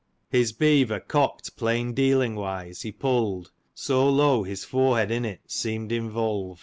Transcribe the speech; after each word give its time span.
"His 0.31 0.51
beaver 0.51 0.99
cock'd 0.99 1.55
plain 1.55 1.93
dealing 1.93 2.33
wise, 2.33 2.81
he 2.81 2.91
pM'd 2.91 3.51
So 3.75 4.09
low, 4.09 4.41
his 4.41 4.63
forehead 4.63 5.11
in 5.11 5.25
it 5.25 5.41
seem'd 5.45 5.93
i/avoWd." 5.93 6.57